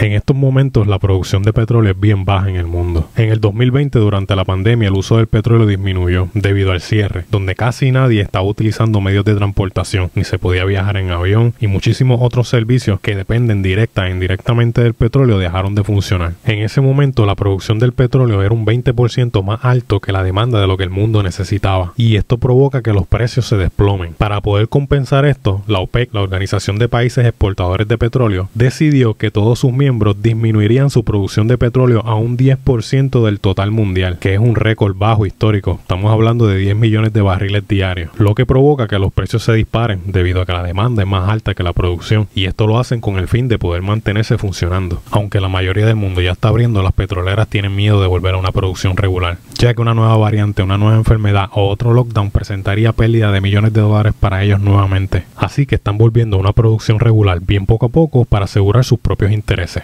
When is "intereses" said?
59.32-59.76